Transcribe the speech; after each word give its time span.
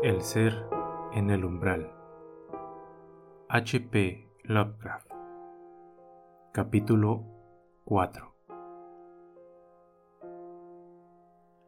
El 0.00 0.22
ser 0.22 0.64
en 1.12 1.28
el 1.30 1.44
umbral. 1.44 1.90
H.P. 3.48 4.28
Lovecraft. 4.44 5.10
Capítulo 6.52 7.24
4. 7.84 8.32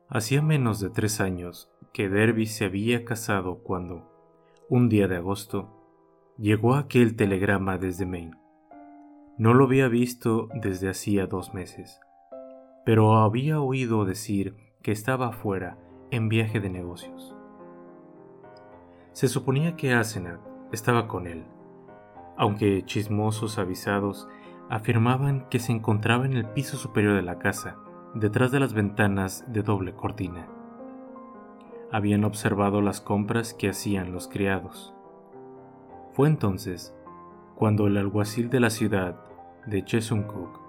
Hacía 0.09 0.43
menos 0.43 0.79
de 0.79 0.91
tres 0.91 1.21
años 1.21 1.73
que 1.93 2.09
Derby 2.09 2.47
se 2.47 2.67
había 2.67 3.05
casado 3.05 3.65
cuando, 3.65 4.09
un 4.69 4.89
día 4.89 5.09
de 5.09 5.17
agosto, 5.17 5.69
llegó 6.39 6.77
aquel 6.77 7.17
telegrama 7.17 7.79
desde 7.79 8.07
Maine. 8.07 8.39
No 9.39 9.55
lo 9.55 9.65
había 9.65 9.89
visto 9.89 10.49
desde 10.55 10.89
hacía 10.89 11.27
dos 11.27 11.53
meses, 11.53 11.99
pero 12.85 13.17
había 13.17 13.61
oído 13.61 14.05
decir 14.05 14.55
que 14.83 14.93
estaba 14.93 15.31
afuera 15.31 15.79
en 16.13 16.29
viaje 16.29 16.61
de 16.61 16.71
negocios. 16.71 17.35
Se 19.13 19.27
suponía 19.27 19.77
que 19.77 19.93
Asenat 19.93 20.41
estaba 20.73 21.09
con 21.09 21.27
él, 21.27 21.45
aunque 22.37 22.85
chismosos 22.85 23.59
avisados 23.59 24.29
afirmaban 24.69 25.49
que 25.51 25.59
se 25.59 25.73
encontraba 25.73 26.27
en 26.27 26.35
el 26.35 26.47
piso 26.47 26.77
superior 26.77 27.17
de 27.17 27.23
la 27.23 27.39
casa, 27.39 27.77
detrás 28.15 28.53
de 28.53 28.61
las 28.61 28.73
ventanas 28.73 29.45
de 29.53 29.63
doble 29.63 29.95
cortina. 29.95 30.47
Habían 31.91 32.25
observado 32.25 32.81
las 32.81 33.01
compras 33.01 33.53
que 33.53 33.69
hacían 33.69 34.13
los 34.13 34.29
criados. 34.29 34.95
Fue 36.13 36.29
entonces 36.29 36.95
cuando 37.57 37.89
el 37.89 37.97
alguacil 37.97 38.49
de 38.49 38.61
la 38.61 38.71
ciudad 38.71 39.17
de 39.67 39.85
Chesuncook 39.85 40.61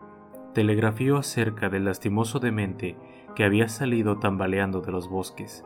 telegrafió 0.53 1.17
acerca 1.17 1.69
del 1.69 1.86
lastimoso 1.86 2.39
demente 2.39 2.97
que 3.36 3.44
había 3.44 3.69
salido 3.69 4.17
tambaleando 4.17 4.81
de 4.81 4.92
los 4.92 5.08
bosques 5.08 5.64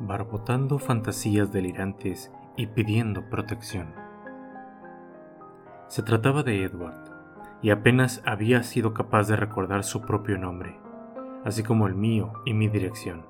barbotando 0.00 0.78
fantasías 0.78 1.52
delirantes 1.52 2.32
y 2.56 2.66
pidiendo 2.66 3.28
protección. 3.30 3.94
Se 5.88 6.02
trataba 6.02 6.42
de 6.42 6.64
Edward, 6.64 7.14
y 7.62 7.70
apenas 7.70 8.22
había 8.26 8.62
sido 8.62 8.92
capaz 8.92 9.28
de 9.28 9.36
recordar 9.36 9.84
su 9.84 10.02
propio 10.02 10.36
nombre, 10.36 10.76
así 11.44 11.62
como 11.62 11.86
el 11.86 11.94
mío 11.94 12.32
y 12.44 12.52
mi 12.52 12.68
dirección. 12.68 13.24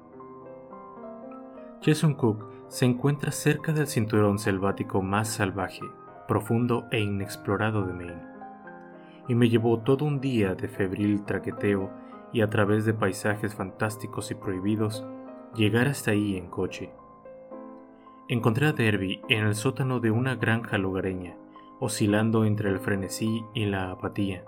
Jason 1.82 2.14
Cook 2.14 2.46
se 2.68 2.84
encuentra 2.86 3.30
cerca 3.30 3.72
del 3.72 3.86
cinturón 3.86 4.38
selvático 4.38 5.02
más 5.02 5.28
salvaje, 5.28 5.82
profundo 6.26 6.86
e 6.90 7.00
inexplorado 7.00 7.84
de 7.84 7.92
Maine, 7.92 8.22
y 9.28 9.34
me 9.34 9.48
llevó 9.48 9.78
todo 9.80 10.04
un 10.04 10.20
día 10.20 10.54
de 10.54 10.66
febril 10.66 11.24
traqueteo 11.24 11.90
y 12.32 12.40
a 12.40 12.50
través 12.50 12.84
de 12.84 12.94
paisajes 12.94 13.54
fantásticos 13.54 14.32
y 14.32 14.34
prohibidos 14.34 15.06
llegar 15.54 15.88
hasta 15.88 16.10
ahí 16.10 16.36
en 16.36 16.48
coche. 16.48 16.90
Encontré 18.28 18.66
a 18.66 18.72
Derby 18.72 19.20
en 19.28 19.46
el 19.46 19.54
sótano 19.54 20.00
de 20.00 20.10
una 20.10 20.34
granja 20.34 20.78
lugareña, 20.78 21.36
oscilando 21.78 22.44
entre 22.44 22.70
el 22.70 22.80
frenesí 22.80 23.44
y 23.54 23.66
la 23.66 23.90
apatía. 23.90 24.44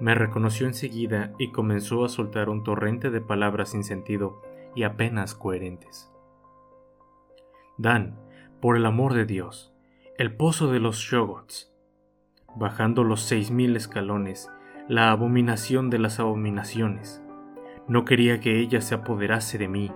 Me 0.00 0.14
reconoció 0.14 0.66
enseguida 0.66 1.32
y 1.38 1.52
comenzó 1.52 2.04
a 2.04 2.08
soltar 2.08 2.48
un 2.48 2.64
torrente 2.64 3.10
de 3.10 3.20
palabras 3.20 3.70
sin 3.70 3.84
sentido 3.84 4.42
y 4.74 4.82
apenas 4.82 5.34
coherentes. 5.34 6.10
Dan, 7.78 8.18
por 8.60 8.76
el 8.76 8.86
amor 8.86 9.14
de 9.14 9.24
Dios, 9.24 9.72
el 10.18 10.34
pozo 10.36 10.70
de 10.70 10.80
los 10.80 10.96
Shogots. 10.96 11.72
Bajando 12.56 13.02
los 13.02 13.20
seis 13.20 13.50
mil 13.50 13.76
escalones, 13.76 14.50
la 14.88 15.10
abominación 15.10 15.90
de 15.90 15.98
las 15.98 16.20
abominaciones. 16.20 17.23
No 17.86 18.04
quería 18.04 18.40
que 18.40 18.58
ella 18.60 18.80
se 18.80 18.94
apoderase 18.94 19.58
de 19.58 19.68
mí, 19.68 19.92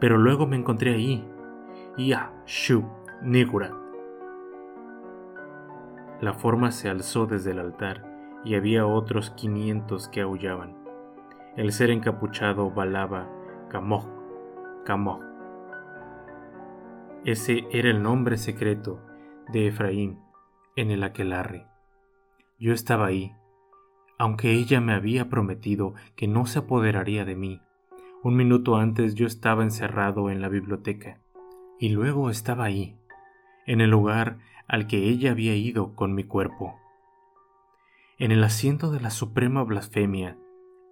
pero 0.00 0.16
luego 0.16 0.46
me 0.46 0.56
encontré 0.56 0.94
ahí. 0.94 1.28
Ya, 1.98 2.32
Shu, 2.46 2.84
Nigurat. 3.22 3.72
La 6.20 6.34
forma 6.34 6.70
se 6.70 6.88
alzó 6.88 7.26
desde 7.26 7.50
el 7.50 7.58
altar 7.58 8.04
y 8.44 8.54
había 8.54 8.86
otros 8.86 9.30
quinientos 9.30 10.08
que 10.08 10.20
aullaban. 10.20 10.76
El 11.56 11.72
ser 11.72 11.90
encapuchado 11.90 12.70
balaba 12.70 13.28
Kamok, 13.68 14.06
Kamok. 14.84 15.22
Ese 17.24 17.66
era 17.70 17.90
el 17.90 18.02
nombre 18.02 18.36
secreto 18.36 19.00
de 19.52 19.68
Efraín 19.68 20.20
en 20.76 20.90
el 20.90 21.02
aquelarre. 21.02 21.66
Yo 22.58 22.72
estaba 22.72 23.06
ahí, 23.06 23.34
aunque 24.22 24.52
ella 24.52 24.80
me 24.80 24.92
había 24.92 25.28
prometido 25.28 25.94
que 26.14 26.28
no 26.28 26.46
se 26.46 26.60
apoderaría 26.60 27.24
de 27.24 27.34
mí. 27.34 27.60
Un 28.22 28.36
minuto 28.36 28.76
antes 28.76 29.16
yo 29.16 29.26
estaba 29.26 29.64
encerrado 29.64 30.30
en 30.30 30.40
la 30.40 30.48
biblioteca, 30.48 31.18
y 31.80 31.88
luego 31.88 32.30
estaba 32.30 32.62
ahí, 32.62 32.96
en 33.66 33.80
el 33.80 33.90
lugar 33.90 34.38
al 34.68 34.86
que 34.86 35.08
ella 35.08 35.32
había 35.32 35.56
ido 35.56 35.96
con 35.96 36.14
mi 36.14 36.22
cuerpo. 36.22 36.78
En 38.16 38.30
el 38.30 38.44
asiento 38.44 38.92
de 38.92 39.00
la 39.00 39.10
suprema 39.10 39.64
blasfemia, 39.64 40.38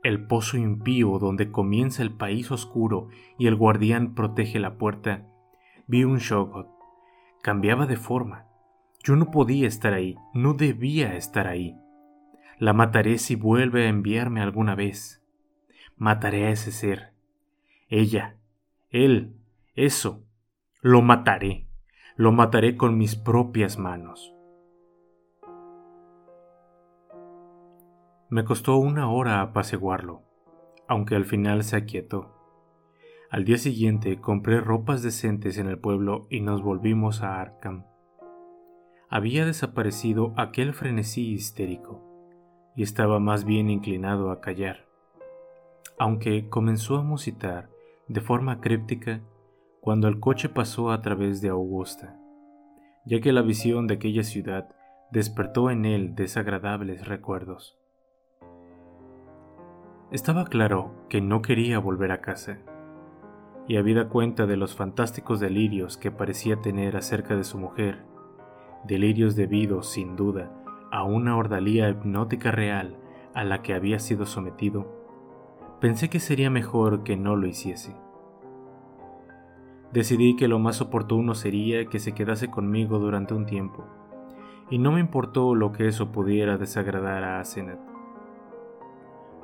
el 0.03 0.27
pozo 0.27 0.57
impío 0.57 1.21
donde 1.21 1.53
comienza 1.53 2.03
el 2.03 2.11
país 2.11 2.51
oscuro 2.51 3.11
y 3.39 3.47
el 3.47 3.55
guardián 3.55 4.17
protege 4.17 4.59
la 4.59 4.77
puerta, 4.77 5.25
vi 5.87 6.03
un 6.03 6.19
Shogot. 6.19 6.67
Cambiaba 7.45 7.87
de 7.87 7.97
forma. 7.97 8.47
Yo 9.05 9.15
no 9.15 9.31
podía 9.31 9.69
estar 9.69 9.93
ahí, 9.93 10.17
no 10.35 10.55
debía 10.55 11.15
estar 11.15 11.47
ahí. 11.47 11.80
La 12.60 12.75
mataré 12.75 13.16
si 13.16 13.37
vuelve 13.37 13.87
a 13.87 13.88
enviarme 13.88 14.43
alguna 14.43 14.75
vez. 14.75 15.25
Mataré 15.97 16.44
a 16.44 16.50
ese 16.50 16.72
ser. 16.72 17.15
Ella, 17.88 18.37
él, 18.91 19.34
eso. 19.75 20.26
Lo 20.82 21.00
mataré. 21.00 21.66
Lo 22.16 22.32
mataré 22.32 22.76
con 22.76 22.99
mis 22.99 23.16
propias 23.16 23.78
manos. 23.78 24.34
Me 28.28 28.44
costó 28.44 28.76
una 28.76 29.10
hora 29.10 29.41
apaciguarlo, 29.41 30.25
aunque 30.87 31.16
al 31.16 31.25
final 31.25 31.65
se 31.65 31.76
aquietó. 31.76 32.37
Al 33.31 33.47
día 33.47 33.56
siguiente 33.56 34.20
compré 34.20 34.60
ropas 34.60 35.03
decentes 35.03 35.56
en 35.56 35.66
el 35.66 35.78
pueblo 35.78 36.26
y 36.28 36.43
nos 36.43 36.60
volvimos 36.60 37.22
a 37.22 37.41
Arkham. 37.41 37.87
Había 39.09 39.47
desaparecido 39.47 40.34
aquel 40.37 40.75
frenesí 40.75 41.32
histérico 41.32 42.09
y 42.81 42.83
estaba 42.83 43.21
más 43.21 43.45
bien 43.45 43.69
inclinado 43.69 44.31
a 44.31 44.41
callar, 44.41 44.87
aunque 45.99 46.49
comenzó 46.49 46.97
a 46.97 47.03
musitar 47.03 47.69
de 48.09 48.23
forma 48.23 48.63
críptica 48.63 49.21
cuando 49.83 50.09
el 50.09 50.19
coche 50.19 50.49
pasó 50.49 50.91
a 50.91 51.03
través 51.03 51.43
de 51.43 51.51
Augusta, 51.51 52.19
ya 53.05 53.21
que 53.21 53.35
la 53.35 53.43
visión 53.43 53.87
de 53.87 53.97
aquella 53.97 54.23
ciudad 54.23 54.75
despertó 55.11 55.71
en 55.71 55.85
él 55.85 56.15
desagradables 56.15 57.07
recuerdos. 57.07 57.79
Estaba 60.11 60.47
claro 60.47 61.05
que 61.11 61.21
no 61.21 61.43
quería 61.43 61.79
volver 61.79 62.12
a 62.12 62.23
casa, 62.23 62.61
y 63.69 63.77
habida 63.77 64.09
cuenta 64.09 64.47
de 64.47 64.57
los 64.57 64.75
fantásticos 64.75 65.39
delirios 65.39 65.99
que 65.99 66.11
parecía 66.11 66.62
tener 66.62 66.97
acerca 66.97 67.37
de 67.37 67.45
su 67.45 67.59
mujer, 67.59 68.07
delirios 68.87 69.37
debidos, 69.37 69.91
sin 69.91 70.17
duda, 70.17 70.51
a 70.91 71.05
una 71.05 71.37
ordalía 71.37 71.89
hipnótica 71.89 72.51
real 72.51 72.97
a 73.34 73.45
la 73.45 73.62
que 73.62 73.75
había 73.75 73.99
sido 73.99 74.27
sometido, 74.27 75.01
pensé 75.81 76.11
que 76.11 76.21
sería 76.21 76.51
mejor 76.51 77.05
que 77.05 77.17
no 77.17 77.37
lo 77.37 77.47
hiciese. 77.47 77.95
Decidí 79.93 80.37
que 80.37 80.49
lo 80.49 80.59
más 80.59 80.81
oportuno 80.81 81.34
sería 81.34 81.87
que 81.87 81.99
se 81.99 82.12
quedase 82.12 82.49
conmigo 82.49 82.99
durante 82.99 83.34
un 83.34 83.47
tiempo, 83.47 83.84
y 84.69 84.79
no 84.79 84.93
me 84.93 85.00
importó 85.00 85.55
lo 85.55 85.73
que 85.73 85.89
eso 85.89 86.12
pudiera 86.12 86.59
desagradar 86.59 87.25
a 87.25 87.41
Asenath. 87.41 87.81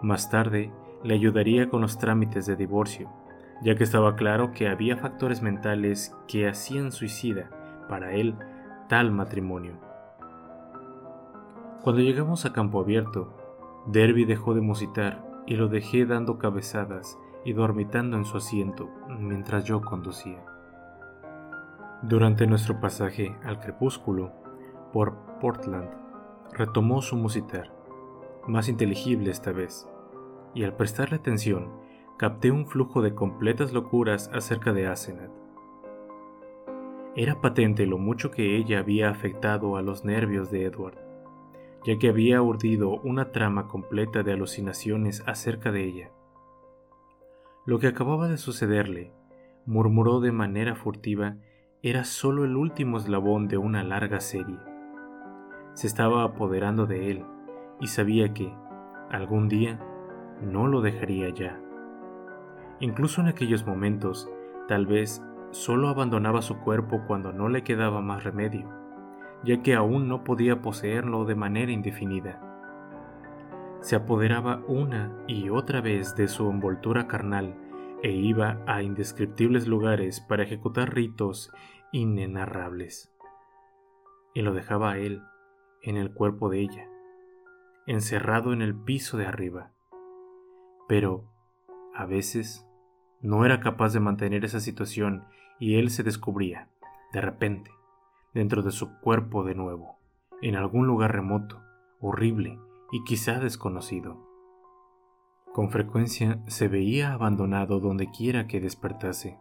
Más 0.03 0.31
tarde, 0.31 0.73
le 1.03 1.15
ayudaría 1.15 1.69
con 1.69 1.81
los 1.81 1.99
trámites 1.99 2.47
de 2.47 2.57
divorcio, 2.57 3.11
ya 3.63 3.75
que 3.75 3.85
estaba 3.85 4.17
claro 4.17 4.53
que 4.53 4.69
había 4.69 4.97
factores 4.97 5.43
mentales 5.43 6.15
que 6.29 6.49
hacían 6.49 6.93
suicida 6.93 7.51
para 7.89 8.13
él 8.13 8.35
tal 8.89 9.11
matrimonio. 9.11 9.86
Cuando 11.87 12.03
llegamos 12.03 12.45
a 12.45 12.53
campo 12.53 12.81
abierto, 12.81 13.33
Derby 13.87 14.25
dejó 14.25 14.55
de 14.55 14.61
musitar 14.61 15.25
y 15.47 15.55
lo 15.55 15.69
dejé 15.69 16.05
dando 16.05 16.37
cabezadas 16.37 17.17
y 17.45 17.53
dormitando 17.53 18.17
en 18.17 18.25
su 18.25 18.39
asiento 18.39 18.91
mientras 19.21 19.63
yo 19.67 19.81
conducía. 19.83 20.45
Durante 22.03 22.49
nuestro 22.49 22.81
pasaje 22.81 23.37
al 23.45 23.61
crepúsculo 23.61 24.33
por 24.93 25.15
Portland, 25.41 25.89
retomó 26.55 27.03
su 27.03 27.15
musitar, 27.15 27.73
más 28.49 28.69
inteligible 28.69 29.31
esta 29.31 29.53
vez, 29.53 29.89
y 30.55 30.65
al 30.65 30.75
prestarle 30.75 31.19
atención, 31.19 31.71
capté 32.17 32.51
un 32.51 32.67
flujo 32.67 33.01
de 33.01 33.15
completas 33.15 33.73
locuras 33.73 34.29
acerca 34.35 34.73
de 34.73 34.89
Asenath. 34.89 35.31
Era 37.15 37.41
patente 37.41 37.87
lo 37.87 37.97
mucho 37.97 38.33
que 38.33 38.57
ella 38.57 38.81
había 38.81 39.09
afectado 39.09 39.77
a 39.77 39.83
los 39.83 40.05
nervios 40.05 40.51
de 40.51 40.65
Edward 40.65 41.06
ya 41.87 41.99
que 41.99 42.09
había 42.09 42.43
urdido 42.43 43.01
una 43.03 43.31
trama 43.31 43.69
completa 43.69 44.25
de 44.25 44.33
alucinaciones 44.33 45.23
acerca 45.25 45.71
de 45.71 45.85
ella. 45.85 46.11
Lo 47.65 47.79
que 47.79 47.87
acababa 47.87 48.27
de 48.27 48.39
sucederle 48.39 49.13
murmuró 49.67 50.19
de 50.19 50.33
manera 50.33 50.75
furtiva, 50.75 51.37
era 51.83 52.05
solo 52.05 52.45
el 52.45 52.57
último 52.57 52.99
eslabón 52.99 53.47
de 53.47 53.59
una 53.59 53.85
larga 53.85 54.19
serie. 54.19 54.59
Se 55.75 55.87
estaba 55.87 56.25
apoderando 56.25 56.87
de 56.87 57.13
él 57.13 57.25
y 57.81 57.87
sabía 57.87 58.35
que, 58.35 58.53
algún 59.11 59.49
día, 59.49 59.79
no 60.43 60.67
lo 60.67 60.81
dejaría 60.81 61.29
ya. 61.31 61.61
Incluso 62.81 63.21
en 63.21 63.29
aquellos 63.29 63.65
momentos, 63.65 64.29
tal 64.67 64.87
vez 64.87 65.23
solo 65.53 65.89
abandonaba 65.89 66.43
su 66.43 66.59
cuerpo 66.59 67.05
cuando 67.07 67.33
no 67.33 67.49
le 67.49 67.63
quedaba 67.63 68.01
más 68.01 68.25
remedio, 68.25 68.69
ya 69.47 69.63
que 69.63 69.75
aún 69.75 70.09
no 70.09 70.25
podía 70.25 70.61
poseerlo 70.61 71.25
de 71.25 71.37
manera 71.37 71.71
indefinida. 71.71 72.43
Se 73.81 73.95
apoderaba 73.95 74.63
una 74.67 75.17
y 75.29 75.49
otra 75.51 75.81
vez 75.81 76.17
de 76.17 76.27
su 76.27 76.51
envoltura 76.51 77.07
carnal 77.07 77.55
e 78.03 78.11
iba 78.11 78.61
a 78.67 78.83
indescriptibles 78.83 79.69
lugares 79.69 80.21
para 80.21 80.43
ejecutar 80.43 80.93
ritos 80.93 81.53
inenarrables. 81.93 83.15
Y 84.35 84.43
lo 84.43 84.53
dejaba 84.53 84.93
a 84.93 84.99
él, 84.99 85.23
en 85.83 85.97
el 85.97 86.13
cuerpo 86.13 86.49
de 86.51 86.61
ella, 86.61 86.89
encerrado 87.87 88.53
en 88.53 88.63
el 88.63 88.75
piso 88.75 89.17
de 89.17 89.27
arriba. 89.27 89.71
Pero, 90.89 91.25
a 91.95 92.05
veces, 92.05 92.67
no 93.21 93.45
era 93.45 93.61
capaz 93.61 93.93
de 93.93 94.01
mantener 94.01 94.45
esa 94.45 94.59
situación 94.59 95.25
y 95.61 95.77
él 95.77 95.91
se 95.91 96.03
descubría, 96.03 96.69
de 97.13 97.21
repente, 97.21 97.71
dentro 98.37 98.63
de 98.63 98.71
su 98.71 99.01
cuerpo 99.01 99.45
de 99.45 99.55
nuevo, 99.55 99.99
en 100.43 100.57
algún 100.57 100.87
lugar 100.87 101.11
remoto, 101.11 101.63
horrible 102.01 102.59
y 102.93 103.03
quizá 103.03 103.41
desconocido. 103.41 104.29
Con 105.55 105.71
frecuencia 105.71 106.43
se 106.47 106.69
veía 106.69 107.15
abandonado 107.15 107.81
donde 107.81 108.11
quiera 108.11 108.47
que 108.47 108.61
despertase. 108.61 109.39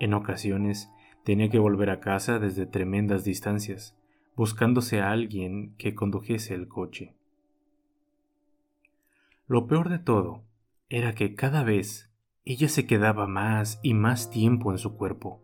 En 0.00 0.14
ocasiones 0.14 0.90
tenía 1.22 1.48
que 1.48 1.60
volver 1.60 1.90
a 1.90 2.00
casa 2.00 2.40
desde 2.40 2.66
tremendas 2.66 3.22
distancias, 3.22 3.96
buscándose 4.34 5.00
a 5.00 5.12
alguien 5.12 5.76
que 5.76 5.94
condujese 5.94 6.54
el 6.54 6.66
coche. 6.66 7.14
Lo 9.46 9.68
peor 9.68 9.90
de 9.90 10.00
todo 10.00 10.42
era 10.88 11.14
que 11.14 11.36
cada 11.36 11.62
vez 11.62 12.10
ella 12.44 12.68
se 12.68 12.88
quedaba 12.88 13.28
más 13.28 13.78
y 13.80 13.94
más 13.94 14.28
tiempo 14.28 14.72
en 14.72 14.78
su 14.78 14.96
cuerpo. 14.96 15.43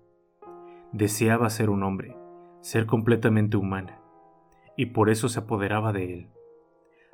Deseaba 0.92 1.50
ser 1.50 1.70
un 1.70 1.82
hombre, 1.82 2.16
ser 2.60 2.86
completamente 2.86 3.56
humana, 3.56 4.00
y 4.76 4.86
por 4.86 5.10
eso 5.10 5.28
se 5.28 5.40
apoderaba 5.40 5.92
de 5.92 6.14
él 6.14 6.30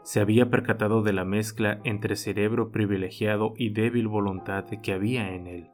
se 0.06 0.20
había 0.20 0.50
percatado 0.50 1.02
de 1.02 1.12
la 1.12 1.24
mezcla 1.24 1.80
entre 1.82 2.14
cerebro 2.14 2.70
privilegiado 2.70 3.54
y 3.56 3.70
débil 3.70 4.06
voluntad 4.06 4.64
que 4.80 4.92
había 4.92 5.34
en 5.34 5.48
él. 5.48 5.70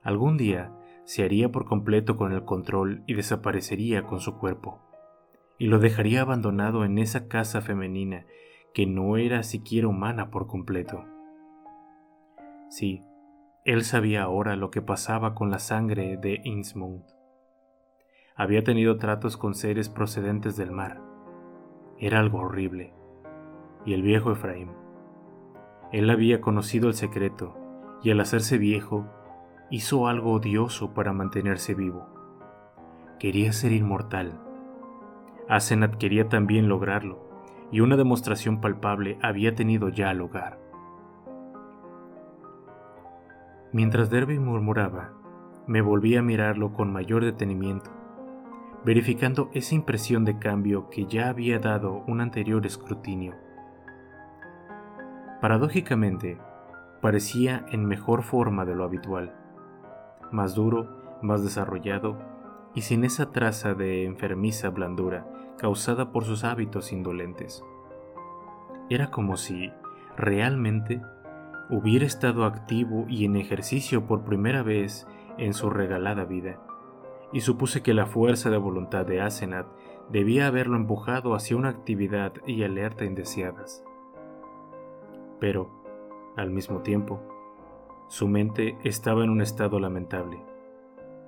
Algún 0.00 0.36
día 0.36 0.72
se 1.02 1.24
haría 1.24 1.50
por 1.50 1.64
completo 1.64 2.16
con 2.16 2.32
el 2.32 2.44
control 2.44 3.02
y 3.08 3.14
desaparecería 3.14 4.04
con 4.04 4.20
su 4.20 4.38
cuerpo, 4.38 4.78
y 5.58 5.66
lo 5.66 5.80
dejaría 5.80 6.20
abandonado 6.20 6.84
en 6.84 6.98
esa 6.98 7.26
casa 7.26 7.62
femenina 7.62 8.26
que 8.72 8.86
no 8.86 9.16
era 9.16 9.42
siquiera 9.42 9.88
humana 9.88 10.30
por 10.30 10.46
completo. 10.46 11.04
Sí, 12.70 13.02
él 13.64 13.84
sabía 13.84 14.22
ahora 14.22 14.56
lo 14.56 14.70
que 14.70 14.82
pasaba 14.82 15.34
con 15.34 15.50
la 15.50 15.58
sangre 15.58 16.16
de 16.16 16.40
Innsmouth. 16.44 17.06
Había 18.34 18.64
tenido 18.64 18.96
tratos 18.96 19.36
con 19.36 19.54
seres 19.54 19.88
procedentes 19.88 20.56
del 20.56 20.70
mar, 20.70 21.02
era 22.00 22.20
algo 22.20 22.38
horrible. 22.38 22.92
Y 23.84 23.94
el 23.94 24.02
viejo 24.02 24.30
Efraín. 24.30 24.70
Él 25.90 26.10
había 26.10 26.40
conocido 26.40 26.88
el 26.88 26.94
secreto, 26.94 27.56
y 28.02 28.10
al 28.10 28.20
hacerse 28.20 28.56
viejo, 28.56 29.06
hizo 29.70 30.06
algo 30.06 30.32
odioso 30.32 30.94
para 30.94 31.12
mantenerse 31.12 31.74
vivo. 31.74 32.06
Quería 33.18 33.52
ser 33.52 33.72
inmortal. 33.72 34.40
Asenat 35.48 35.96
quería 35.96 36.28
también 36.28 36.68
lograrlo, 36.68 37.18
y 37.72 37.80
una 37.80 37.96
demostración 37.96 38.60
palpable 38.60 39.18
había 39.22 39.56
tenido 39.56 39.88
ya 39.88 40.14
lugar. 40.14 40.60
Mientras 43.72 44.10
Derby 44.10 44.38
murmuraba, 44.38 45.12
me 45.66 45.82
volví 45.82 46.16
a 46.16 46.22
mirarlo 46.22 46.72
con 46.72 46.92
mayor 46.92 47.24
detenimiento 47.24 47.98
verificando 48.84 49.50
esa 49.52 49.74
impresión 49.74 50.24
de 50.24 50.38
cambio 50.38 50.88
que 50.90 51.06
ya 51.06 51.28
había 51.28 51.58
dado 51.58 52.04
un 52.06 52.20
anterior 52.20 52.64
escrutinio. 52.64 53.34
Paradójicamente, 55.40 56.38
parecía 57.00 57.66
en 57.70 57.84
mejor 57.84 58.22
forma 58.22 58.64
de 58.64 58.74
lo 58.74 58.84
habitual, 58.84 59.34
más 60.32 60.54
duro, 60.54 61.18
más 61.22 61.42
desarrollado 61.42 62.18
y 62.74 62.82
sin 62.82 63.04
esa 63.04 63.30
traza 63.30 63.74
de 63.74 64.04
enfermiza 64.04 64.70
blandura 64.70 65.26
causada 65.58 66.12
por 66.12 66.24
sus 66.24 66.44
hábitos 66.44 66.92
indolentes. 66.92 67.64
Era 68.90 69.10
como 69.10 69.36
si, 69.36 69.72
realmente, 70.16 71.02
hubiera 71.70 72.06
estado 72.06 72.44
activo 72.44 73.06
y 73.08 73.24
en 73.24 73.36
ejercicio 73.36 74.06
por 74.06 74.24
primera 74.24 74.62
vez 74.62 75.06
en 75.36 75.54
su 75.54 75.70
regalada 75.70 76.24
vida 76.24 76.60
y 77.32 77.40
supuse 77.40 77.82
que 77.82 77.94
la 77.94 78.06
fuerza 78.06 78.50
de 78.50 78.56
voluntad 78.56 79.04
de 79.04 79.20
Asenat 79.20 79.66
debía 80.10 80.46
haberlo 80.46 80.76
empujado 80.76 81.34
hacia 81.34 81.56
una 81.56 81.68
actividad 81.68 82.32
y 82.46 82.62
alerta 82.62 83.04
indeseadas. 83.04 83.84
Pero, 85.38 85.70
al 86.36 86.50
mismo 86.50 86.80
tiempo, 86.80 87.20
su 88.08 88.26
mente 88.26 88.78
estaba 88.84 89.22
en 89.24 89.30
un 89.30 89.42
estado 89.42 89.78
lamentable, 89.78 90.42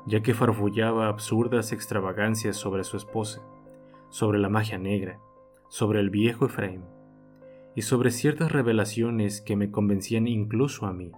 ya 0.06 0.22
que 0.22 0.32
farfullaba 0.32 1.08
absurdas 1.08 1.72
extravagancias 1.72 2.56
sobre 2.56 2.84
su 2.84 2.96
esposa, 2.96 3.42
sobre 4.08 4.38
la 4.38 4.48
magia 4.48 4.78
negra, 4.78 5.20
sobre 5.68 6.00
el 6.00 6.08
viejo 6.08 6.46
Efraín, 6.46 6.84
y 7.74 7.82
sobre 7.82 8.10
ciertas 8.10 8.52
revelaciones 8.52 9.40
que 9.40 9.56
me 9.56 9.70
convencían 9.70 10.26
incluso 10.26 10.86
a 10.86 10.92
mí 10.92 11.12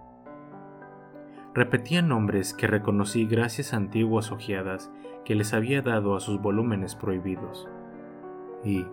repetía 1.53 2.01
nombres 2.01 2.53
que 2.53 2.67
reconocí 2.67 3.25
gracias 3.25 3.73
a 3.73 3.77
antiguas 3.77 4.31
ojeadas 4.31 4.91
que 5.23 5.35
les 5.35 5.53
había 5.53 5.81
dado 5.81 6.15
a 6.15 6.19
sus 6.19 6.41
volúmenes 6.41 6.95
prohibidos. 6.95 7.67
Y, 8.63 8.85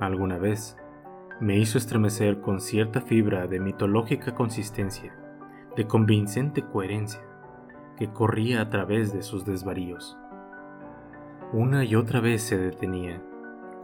alguna 0.00 0.38
vez, 0.38 0.76
me 1.40 1.58
hizo 1.58 1.78
estremecer 1.78 2.40
con 2.40 2.60
cierta 2.60 3.00
fibra 3.00 3.46
de 3.46 3.60
mitológica 3.60 4.34
consistencia, 4.34 5.14
de 5.76 5.86
convincente 5.86 6.62
coherencia, 6.62 7.22
que 7.96 8.08
corría 8.08 8.62
a 8.62 8.68
través 8.68 9.12
de 9.12 9.22
sus 9.22 9.44
desvaríos. 9.44 10.18
Una 11.52 11.84
y 11.84 11.94
otra 11.94 12.20
vez 12.20 12.42
se 12.42 12.58
detenía, 12.58 13.22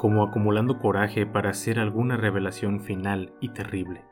como 0.02 0.24
acumulando 0.24 0.80
coraje 0.80 1.26
para 1.26 1.50
hacer 1.50 1.78
alguna 1.78 2.16
revelación 2.16 2.80
final 2.80 3.32
y 3.40 3.50
terrible. 3.50 4.04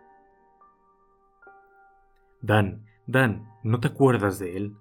Dan 2.40 2.86
Dan, 3.06 3.48
¿no 3.64 3.80
te 3.80 3.88
acuerdas 3.88 4.38
de 4.38 4.56
él? 4.56 4.76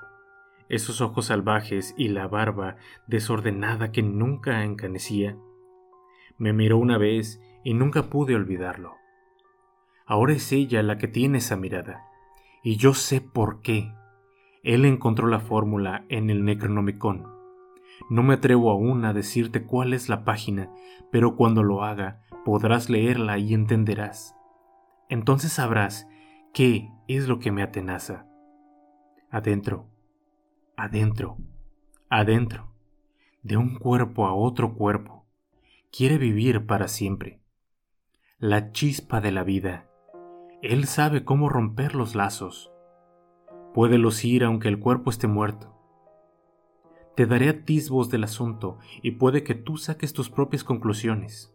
Esos 0.70 1.02
ojos 1.02 1.26
salvajes 1.26 1.96
y 1.98 2.10
la 2.10 2.28
barba 2.28 2.76
desordenada 3.08 3.92
que 3.92 4.04
nunca 4.04 4.64
encanecía. 4.64 5.36
Me 6.38 6.54
miró 6.54 6.78
una 6.78 7.00
vez 7.00 7.42
y 7.64 7.74
nunca 7.74 8.12
pude 8.12 8.36
olvidarlo. 8.36 8.94
Ahora 10.06 10.34
es 10.34 10.52
ella 10.52 10.84
la 10.84 11.00
que 11.00 11.08
tiene 11.08 11.40
esa 11.40 11.56
mirada, 11.56 12.04
y 12.62 12.76
yo 12.76 12.94
sé 12.94 13.20
por 13.20 13.64
qué. 13.64 13.92
Él 14.62 14.86
encontró 14.86 15.28
la 15.28 15.40
fórmula 15.40 16.06
en 16.10 16.30
el 16.30 16.46
Necronomicon. 16.46 17.39
No 18.10 18.24
me 18.24 18.36
atrevo 18.36 18.72
aún 18.72 19.06
a 19.06 19.14
decirte 19.14 19.64
cuál 19.64 19.94
es 19.94 20.10
la 20.10 20.24
página, 20.24 20.72
pero 21.12 21.36
cuando 21.36 21.64
lo 21.64 21.84
haga 21.84 22.22
podrás 22.46 22.90
leerla 22.90 23.38
y 23.38 23.54
entenderás. 23.54 24.36
Entonces 25.10 25.54
sabrás 25.54 26.08
¿Qué 26.54 26.92
es 27.08 27.28
lo 27.28 27.40
que 27.40 27.52
me 27.52 27.62
atenaza? 27.62 28.26
Adentro, 29.30 29.88
adentro, 30.76 31.38
adentro, 32.10 32.74
de 33.44 33.56
un 33.56 33.76
cuerpo 33.76 34.26
a 34.26 34.34
otro 34.34 34.74
cuerpo, 34.74 35.28
quiere 35.92 36.18
vivir 36.18 36.66
para 36.66 36.88
siempre. 36.88 37.40
La 38.40 38.72
chispa 38.72 39.22
de 39.22 39.32
la 39.32 39.44
vida. 39.44 39.88
Él 40.64 40.86
sabe 40.86 41.24
cómo 41.24 41.50
romper 41.50 41.94
los 41.94 42.16
lazos. 42.16 42.72
Puede 43.74 44.00
lucir 44.00 44.44
aunque 44.44 44.68
el 44.68 44.80
cuerpo 44.80 45.12
esté 45.12 45.28
muerto. 45.28 45.79
Te 47.20 47.26
daré 47.26 47.50
atisbos 47.50 48.10
del 48.10 48.24
asunto 48.24 48.78
y 49.02 49.12
puede 49.12 49.44
que 49.44 49.54
tú 49.54 49.76
saques 49.76 50.14
tus 50.14 50.30
propias 50.30 50.64
conclusiones. 50.64 51.54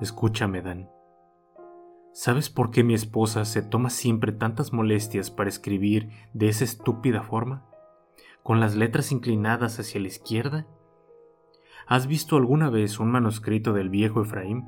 Escúchame, 0.00 0.60
Dan. 0.60 0.90
¿Sabes 2.12 2.50
por 2.50 2.72
qué 2.72 2.82
mi 2.82 2.94
esposa 2.94 3.44
se 3.44 3.62
toma 3.62 3.90
siempre 3.90 4.32
tantas 4.32 4.72
molestias 4.72 5.30
para 5.30 5.48
escribir 5.48 6.08
de 6.34 6.48
esa 6.48 6.64
estúpida 6.64 7.22
forma? 7.22 7.64
¿Con 8.42 8.58
las 8.58 8.74
letras 8.74 9.12
inclinadas 9.12 9.78
hacia 9.78 10.00
la 10.00 10.08
izquierda? 10.08 10.66
¿Has 11.86 12.08
visto 12.08 12.36
alguna 12.36 12.70
vez 12.70 12.98
un 12.98 13.12
manuscrito 13.12 13.72
del 13.72 13.88
viejo 13.88 14.22
Efraín? 14.22 14.64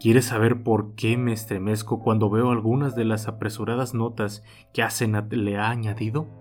¿Quieres 0.00 0.24
saber 0.24 0.62
por 0.62 0.94
qué 0.94 1.18
me 1.18 1.34
estremezco 1.34 2.00
cuando 2.00 2.30
veo 2.30 2.50
algunas 2.50 2.96
de 2.96 3.04
las 3.04 3.28
apresuradas 3.28 3.92
notas 3.92 4.42
que 4.72 4.82
Asenat 4.82 5.30
le 5.34 5.58
ha 5.58 5.68
añadido? 5.68 6.40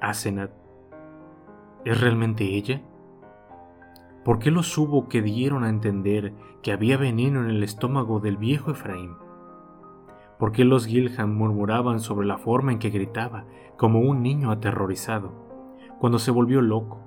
Asenat, 0.00 0.50
¿es 1.84 2.00
realmente 2.00 2.44
ella? 2.44 2.82
¿Por 4.24 4.38
qué 4.38 4.50
los 4.50 4.76
hubo 4.76 5.08
que 5.08 5.22
dieron 5.22 5.64
a 5.64 5.70
entender 5.70 6.34
que 6.62 6.72
había 6.72 6.98
veneno 6.98 7.40
en 7.40 7.48
el 7.48 7.62
estómago 7.62 8.20
del 8.20 8.36
viejo 8.36 8.72
Efraín? 8.72 9.14
¿Por 10.38 10.52
qué 10.52 10.64
los 10.64 10.86
Gilham 10.86 11.34
murmuraban 11.34 12.00
sobre 12.00 12.26
la 12.26 12.36
forma 12.36 12.72
en 12.72 12.78
que 12.78 12.90
gritaba, 12.90 13.44
como 13.78 14.00
un 14.00 14.22
niño 14.22 14.50
aterrorizado, 14.50 15.32
cuando 15.98 16.18
se 16.18 16.30
volvió 16.30 16.60
loco? 16.60 17.00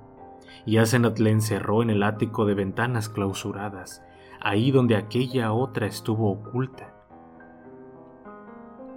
Y 0.66 0.78
Asenat 0.78 1.18
le 1.20 1.30
encerró 1.30 1.82
en 1.82 1.90
el 1.90 2.02
ático 2.02 2.44
de 2.44 2.54
ventanas 2.54 3.08
clausuradas, 3.08 4.04
ahí 4.40 4.72
donde 4.72 4.96
aquella 4.96 5.52
otra 5.52 5.86
estuvo 5.86 6.32
oculta. 6.32 6.92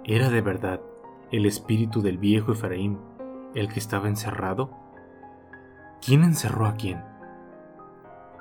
¿Era 0.02 0.30
de 0.30 0.40
verdad 0.40 0.80
el 1.30 1.46
espíritu 1.46 2.02
del 2.02 2.18
viejo 2.18 2.52
Efraín 2.52 2.98
el 3.54 3.68
que 3.68 3.78
estaba 3.78 4.08
encerrado? 4.08 4.70
¿Quién 6.04 6.22
encerró 6.22 6.66
a 6.66 6.74
quién? 6.74 7.02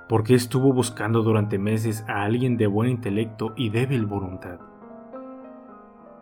¿Por 0.10 0.24
qué 0.24 0.36
estuvo 0.36 0.74
buscando 0.74 1.24
durante 1.24 1.58
meses 1.58 2.04
a 2.08 2.24
alguien 2.24 2.58
de 2.58 2.68
buen 2.68 2.90
intelecto 2.90 3.54
y 3.56 3.70
débil 3.70 4.06
voluntad? 4.06 4.60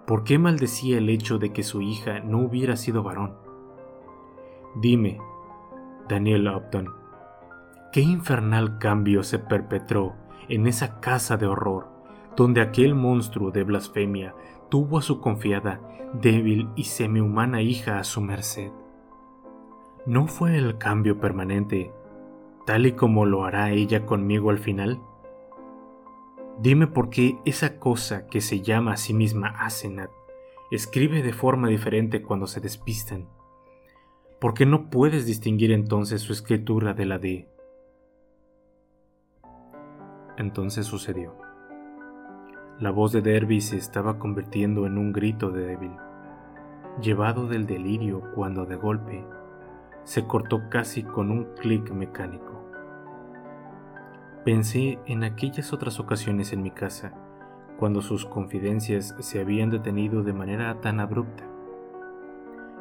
¿Por 0.05 0.23
qué 0.23 0.37
maldecía 0.37 0.97
el 0.97 1.09
hecho 1.09 1.39
de 1.39 1.51
que 1.51 1.63
su 1.63 1.81
hija 1.81 2.19
no 2.19 2.39
hubiera 2.39 2.75
sido 2.75 3.01
varón? 3.01 3.35
Dime, 4.75 5.19
Daniel 6.07 6.47
Upton, 6.47 6.89
¿qué 7.91 8.01
infernal 8.01 8.77
cambio 8.77 9.23
se 9.23 9.39
perpetró 9.39 10.13
en 10.47 10.67
esa 10.67 10.99
casa 10.99 11.37
de 11.37 11.47
horror 11.47 11.89
donde 12.35 12.61
aquel 12.61 12.95
monstruo 12.95 13.51
de 13.51 13.63
blasfemia 13.63 14.35
tuvo 14.69 14.99
a 14.99 15.01
su 15.01 15.19
confiada, 15.19 15.81
débil 16.13 16.69
y 16.75 16.85
semihumana 16.85 17.61
hija 17.61 17.99
a 17.99 18.03
su 18.03 18.21
merced? 18.21 18.71
¿No 20.07 20.25
fue 20.25 20.57
el 20.57 20.79
cambio 20.79 21.19
permanente, 21.19 21.91
tal 22.65 22.87
y 22.87 22.93
como 22.93 23.23
lo 23.25 23.45
hará 23.45 23.69
ella 23.69 24.03
conmigo 24.07 24.49
al 24.49 24.57
final? 24.57 24.99
Dime 26.59 26.87
por 26.87 27.11
qué 27.11 27.37
esa 27.45 27.77
cosa 27.77 28.25
que 28.25 28.41
se 28.41 28.61
llama 28.61 28.93
a 28.93 28.97
sí 28.97 29.13
misma 29.13 29.49
Asenat 29.49 30.09
escribe 30.71 31.21
de 31.21 31.33
forma 31.33 31.67
diferente 31.67 32.23
cuando 32.23 32.47
se 32.47 32.59
despistan. 32.61 33.27
¿Por 34.39 34.55
qué 34.55 34.65
no 34.65 34.89
puedes 34.89 35.27
distinguir 35.27 35.71
entonces 35.71 36.21
su 36.21 36.33
escritura 36.33 36.95
de 36.95 37.05
la 37.05 37.19
de... 37.19 37.47
Entonces 40.35 40.87
sucedió. 40.87 41.35
La 42.79 42.89
voz 42.89 43.11
de 43.11 43.21
Derby 43.21 43.61
se 43.61 43.77
estaba 43.77 44.17
convirtiendo 44.17 44.87
en 44.87 44.97
un 44.97 45.13
grito 45.13 45.51
de 45.51 45.61
débil, 45.61 45.91
llevado 47.03 47.47
del 47.47 47.67
delirio 47.67 48.23
cuando 48.33 48.65
de 48.65 48.77
golpe 48.77 49.23
se 50.03 50.25
cortó 50.25 50.69
casi 50.69 51.03
con 51.03 51.31
un 51.31 51.45
clic 51.55 51.91
mecánico. 51.91 52.61
Pensé 54.43 54.99
en 55.05 55.23
aquellas 55.23 55.71
otras 55.73 55.99
ocasiones 55.99 56.51
en 56.51 56.63
mi 56.63 56.71
casa, 56.71 57.13
cuando 57.77 58.01
sus 58.01 58.25
confidencias 58.25 59.15
se 59.19 59.39
habían 59.39 59.69
detenido 59.69 60.23
de 60.23 60.33
manera 60.33 60.81
tan 60.81 60.99
abrupta, 60.99 61.43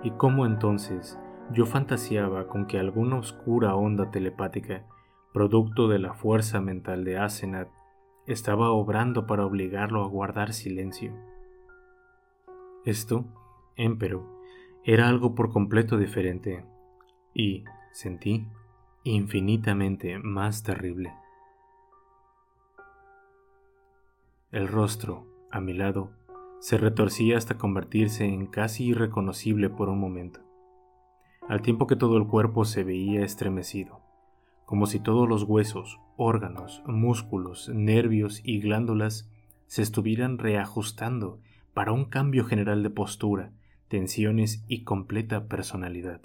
y 0.03 0.11
cómo 0.13 0.47
entonces 0.47 1.19
yo 1.53 1.67
fantaseaba 1.67 2.47
con 2.47 2.67
que 2.67 2.79
alguna 2.79 3.17
oscura 3.17 3.75
onda 3.75 4.11
telepática, 4.11 4.87
producto 5.33 5.89
de 5.89 5.99
la 5.99 6.15
fuerza 6.15 6.61
mental 6.61 7.05
de 7.05 7.19
Asenat, 7.19 7.69
estaba 8.27 8.71
obrando 8.71 9.27
para 9.27 9.45
obligarlo 9.45 10.03
a 10.05 10.09
guardar 10.09 10.53
silencio. 10.53 11.13
Esto, 12.85 13.25
empero, 13.77 14.41
era 14.85 15.09
algo 15.09 15.35
por 15.35 15.53
completo 15.53 15.99
diferente, 15.99 16.65
y, 17.35 17.65
sentí, 17.93 18.47
infinitamente 19.05 20.19
más 20.19 20.63
terrible. 20.63 21.15
El 24.53 24.69
rostro, 24.69 25.27
a 25.51 25.61
mi 25.61 25.73
lado, 25.73 26.11
se 26.61 26.77
retorcía 26.77 27.39
hasta 27.39 27.57
convertirse 27.57 28.25
en 28.27 28.47
casi 28.47 28.87
irreconocible 28.87 29.71
por 29.71 29.89
un 29.89 29.99
momento, 29.99 30.41
al 31.49 31.63
tiempo 31.63 31.87
que 31.87 31.97
todo 31.97 32.17
el 32.17 32.27
cuerpo 32.27 32.65
se 32.65 32.85
veía 32.85 33.25
estremecido, 33.25 34.01
como 34.67 34.87
si 34.87 35.01
todos 35.01 35.29
los 35.29 35.45
huesos, 35.45 35.99
órganos, 36.17 36.83
músculos, 36.87 37.69
nervios 37.71 38.41
y 38.45 38.61
glándulas 38.61 39.31
se 39.67 39.83
estuvieran 39.83 40.39
reajustando 40.39 41.41
para 41.73 41.93
un 41.93 42.05
cambio 42.05 42.45
general 42.45 42.83
de 42.83 42.91
postura, 42.91 43.53
tensiones 43.89 44.65
y 44.69 44.85
completa 44.85 45.47
personalidad. 45.47 46.23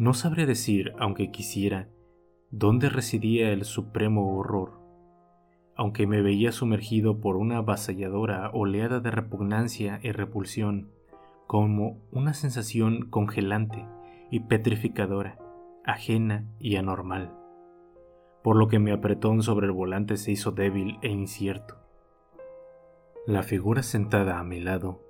No 0.00 0.14
sabría 0.14 0.46
decir, 0.46 0.94
aunque 0.98 1.30
quisiera, 1.30 1.88
dónde 2.50 2.88
residía 2.88 3.52
el 3.52 3.64
supremo 3.64 4.34
horror 4.36 4.80
aunque 5.80 6.06
me 6.06 6.20
veía 6.20 6.52
sumergido 6.52 7.22
por 7.22 7.36
una 7.36 7.56
avasalladora 7.56 8.50
oleada 8.52 9.00
de 9.00 9.10
repugnancia 9.10 9.98
y 10.02 10.12
repulsión, 10.12 10.90
como 11.46 12.02
una 12.12 12.34
sensación 12.34 13.08
congelante 13.08 13.86
y 14.30 14.40
petrificadora, 14.40 15.38
ajena 15.86 16.44
y 16.58 16.76
anormal, 16.76 17.32
por 18.44 18.56
lo 18.56 18.68
que 18.68 18.78
mi 18.78 18.90
apretón 18.90 19.42
sobre 19.42 19.68
el 19.68 19.72
volante 19.72 20.18
se 20.18 20.32
hizo 20.32 20.50
débil 20.50 20.98
e 21.00 21.08
incierto. 21.08 21.78
La 23.26 23.42
figura 23.42 23.82
sentada 23.82 24.38
a 24.38 24.44
mi 24.44 24.60
lado 24.60 25.00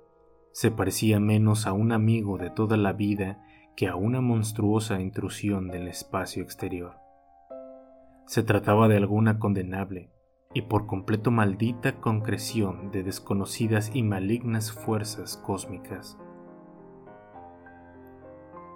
se 0.53 0.71
parecía 0.71 1.19
menos 1.19 1.67
a 1.67 1.73
un 1.73 1.91
amigo 1.91 2.37
de 2.37 2.49
toda 2.49 2.77
la 2.77 2.93
vida 2.93 3.43
que 3.75 3.87
a 3.87 3.95
una 3.95 4.21
monstruosa 4.21 4.99
intrusión 4.99 5.69
del 5.69 5.87
espacio 5.87 6.43
exterior. 6.43 6.95
Se 8.25 8.43
trataba 8.43 8.87
de 8.87 8.97
alguna 8.97 9.39
condenable, 9.39 10.11
y 10.53 10.63
por 10.63 10.85
completo 10.85 11.31
maldita 11.31 11.99
concreción 12.01 12.91
de 12.91 13.03
desconocidas 13.03 13.91
y 13.93 14.03
malignas 14.03 14.71
fuerzas 14.71 15.37
cósmicas. 15.37 16.17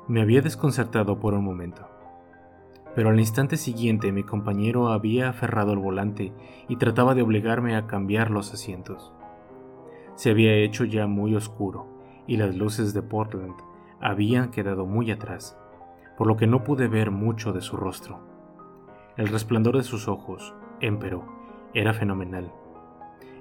Me 0.08 0.22
había 0.22 0.42
desconcertado 0.42 1.20
por 1.20 1.34
un 1.34 1.44
momento, 1.44 1.88
pero 2.96 3.10
al 3.10 3.20
instante 3.20 3.58
siguiente 3.58 4.12
mi 4.12 4.24
compañero 4.24 4.90
había 4.90 5.30
aferrado 5.30 5.74
el 5.74 5.80
volante 5.80 6.32
y 6.70 6.78
trataba 6.78 7.14
de 7.14 7.24
obligarme 7.24 7.76
a 7.76 7.88
cambiar 7.88 8.32
los 8.32 8.54
asientos. 8.54 9.12
Se 10.16 10.30
había 10.30 10.56
hecho 10.56 10.86
ya 10.86 11.08
muy 11.08 11.36
oscuro 11.36 11.88
y 12.26 12.38
las 12.38 12.56
luces 12.56 12.94
de 12.94 13.02
Portland 13.02 13.56
habían 14.02 14.52
quedado 14.52 14.86
muy 14.86 15.12
atrás, 15.12 15.58
por 16.18 16.28
lo 16.28 16.38
que 16.38 16.48
no 16.48 16.64
pude 16.64 16.88
ver 16.88 17.12
mucho 17.12 17.54
de 17.54 17.62
su 17.62 17.78
rostro. 17.78 18.20
El 19.18 19.28
resplandor 19.28 19.78
de 19.78 19.84
sus 19.84 20.08
ojos, 20.08 20.54
empero, 20.82 21.26
era 21.74 21.94
fenomenal, 21.94 22.52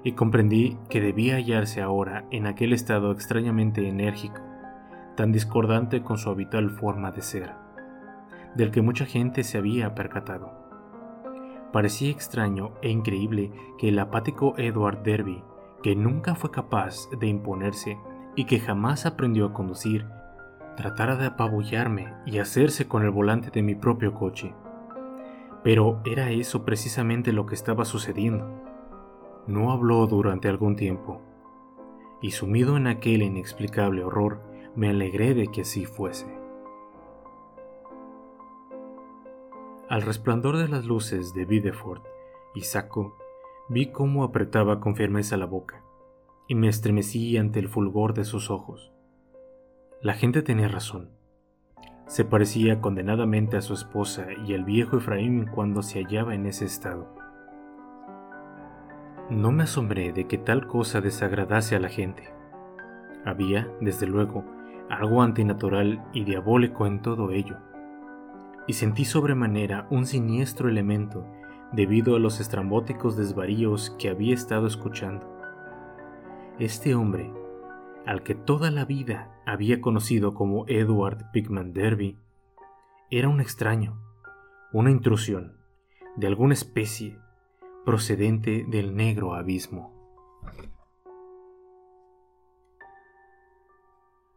y 0.03 0.13
comprendí 0.13 0.77
que 0.89 1.01
debía 1.01 1.35
hallarse 1.35 1.81
ahora 1.81 2.25
en 2.31 2.47
aquel 2.47 2.73
estado 2.73 3.11
extrañamente 3.11 3.87
enérgico, 3.87 4.41
tan 5.15 5.31
discordante 5.31 6.03
con 6.03 6.17
su 6.17 6.29
habitual 6.29 6.69
forma 6.69 7.11
de 7.11 7.21
ser, 7.21 7.53
del 8.55 8.71
que 8.71 8.81
mucha 8.81 9.05
gente 9.05 9.43
se 9.43 9.57
había 9.57 9.95
percatado. 9.95 10.51
Parecía 11.71 12.09
extraño 12.11 12.71
e 12.81 12.89
increíble 12.89 13.51
que 13.77 13.89
el 13.89 13.99
apático 13.99 14.53
Edward 14.57 15.03
Derby, 15.03 15.43
que 15.83 15.95
nunca 15.95 16.35
fue 16.35 16.51
capaz 16.51 17.09
de 17.19 17.27
imponerse 17.27 17.97
y 18.35 18.45
que 18.45 18.59
jamás 18.59 19.05
aprendió 19.05 19.47
a 19.47 19.53
conducir, 19.53 20.05
tratara 20.75 21.15
de 21.15 21.27
apabullarme 21.27 22.13
y 22.25 22.39
hacerse 22.39 22.87
con 22.87 23.03
el 23.03 23.11
volante 23.11 23.49
de 23.51 23.61
mi 23.61 23.75
propio 23.75 24.13
coche. 24.13 24.53
Pero 25.63 26.01
era 26.05 26.31
eso 26.31 26.65
precisamente 26.65 27.31
lo 27.31 27.45
que 27.45 27.55
estaba 27.55 27.85
sucediendo. 27.85 28.47
No 29.47 29.71
habló 29.71 30.05
durante 30.07 30.47
algún 30.47 30.75
tiempo, 30.75 31.21
y 32.21 32.31
sumido 32.31 32.77
en 32.77 32.87
aquel 32.87 33.21
inexplicable 33.21 34.03
horror, 34.03 34.41
me 34.75 34.89
alegré 34.89 35.33
de 35.33 35.47
que 35.47 35.61
así 35.61 35.85
fuese. 35.85 36.27
Al 39.87 40.01
resplandor 40.01 40.57
de 40.57 40.67
las 40.67 40.85
luces 40.85 41.33
de 41.33 41.45
Bideford 41.45 42.01
y 42.55 42.61
Saco, 42.61 43.15
vi 43.69 43.91
cómo 43.91 44.23
apretaba 44.23 44.79
con 44.79 44.95
firmeza 44.95 45.37
la 45.37 45.45
boca, 45.45 45.83
y 46.47 46.55
me 46.55 46.67
estremecí 46.67 47.37
ante 47.37 47.59
el 47.59 47.69
fulgor 47.69 48.13
de 48.13 48.25
sus 48.25 48.49
ojos. 48.49 48.94
La 50.05 50.13
gente 50.13 50.43
tenía 50.43 50.67
razón. 50.67 51.09
Se 52.05 52.25
parecía 52.25 52.79
condenadamente 52.79 53.57
a 53.57 53.63
su 53.63 53.73
esposa 53.73 54.27
y 54.45 54.53
al 54.53 54.63
viejo 54.63 54.97
Efraín 54.97 55.47
cuando 55.47 55.81
se 55.81 55.97
hallaba 55.99 56.35
en 56.35 56.45
ese 56.45 56.65
estado. 56.65 57.11
No 59.31 59.51
me 59.51 59.63
asombré 59.63 60.13
de 60.13 60.27
que 60.27 60.37
tal 60.37 60.67
cosa 60.67 61.01
desagradase 61.01 61.75
a 61.75 61.79
la 61.79 61.89
gente. 61.89 62.31
Había, 63.25 63.67
desde 63.81 64.05
luego, 64.05 64.45
algo 64.91 65.23
antinatural 65.23 66.05
y 66.13 66.23
diabólico 66.23 66.85
en 66.85 67.01
todo 67.01 67.31
ello, 67.31 67.57
y 68.67 68.73
sentí 68.73 69.05
sobremanera 69.05 69.87
un 69.89 70.05
siniestro 70.05 70.69
elemento 70.69 71.25
debido 71.71 72.15
a 72.15 72.19
los 72.19 72.39
estrambóticos 72.39 73.17
desvaríos 73.17 73.95
que 73.97 74.09
había 74.09 74.35
estado 74.35 74.67
escuchando. 74.67 75.27
Este 76.59 76.93
hombre, 76.93 77.33
al 78.05 78.21
que 78.21 78.35
toda 78.35 78.69
la 78.69 78.85
vida 78.85 79.31
había 79.45 79.81
conocido 79.81 80.33
como 80.33 80.65
Edward 80.67 81.31
Pickman 81.31 81.73
Derby, 81.73 82.17
era 83.11 83.29
un 83.29 83.39
extraño, 83.39 83.99
una 84.73 84.91
intrusión, 84.91 85.57
de 86.15 86.27
alguna 86.27 86.53
especie, 86.53 87.19
procedente 87.85 88.65
del 88.67 88.95
negro 88.95 89.35
abismo. 89.35 89.93